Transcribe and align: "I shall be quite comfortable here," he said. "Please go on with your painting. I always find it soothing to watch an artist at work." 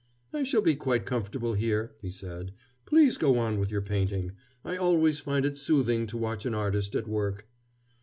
"I 0.33 0.41
shall 0.41 0.63
be 0.63 0.73
quite 0.73 1.05
comfortable 1.05 1.53
here," 1.53 1.93
he 2.01 2.09
said. 2.09 2.53
"Please 2.87 3.17
go 3.19 3.37
on 3.37 3.59
with 3.59 3.69
your 3.69 3.83
painting. 3.83 4.31
I 4.65 4.75
always 4.75 5.19
find 5.19 5.45
it 5.45 5.59
soothing 5.59 6.07
to 6.07 6.17
watch 6.17 6.43
an 6.43 6.55
artist 6.55 6.95
at 6.95 7.07
work." 7.07 7.45